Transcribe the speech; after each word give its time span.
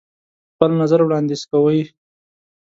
خپل 0.53 0.71
نظر 0.81 0.99
وړاندیز 1.03 1.41
کوئ. 1.51 1.79